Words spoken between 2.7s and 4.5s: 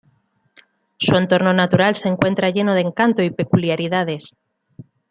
de encanto y peculiaridades.